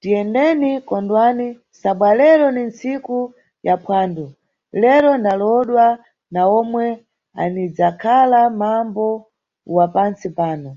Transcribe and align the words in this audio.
Tiyendeni, 0.00 0.70
kondwani, 0.88 1.46
sabwa 1.80 2.10
lero 2.20 2.46
ni 2.54 2.62
nntsiku 2.68 3.18
ya 3.66 3.74
phwando, 3.82 4.24
lero 4.82 5.10
ndalowodwa 5.20 5.86
na 6.34 6.42
omwe 6.58 6.86
anidzakhala 7.42 8.40
mambo 8.60 9.08
wa 9.76 9.86
pantsi 9.94 10.28
pano. 10.38 10.70